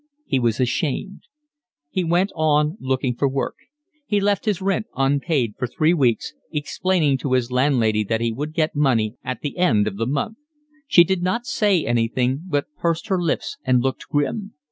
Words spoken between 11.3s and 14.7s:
say anything, but pursed her lips and looked grim.